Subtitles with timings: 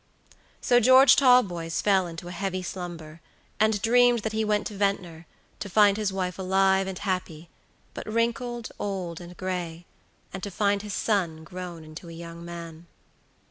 [0.61, 3.21] So George Talboys fell into a heavy slumber,
[3.59, 5.27] and dreamed that he went to Ventnor,
[5.59, 7.49] to find his wife alive and happy,
[7.93, 9.85] but wrinkled, old, and gray,
[10.33, 12.87] and to find his son grown into a young man.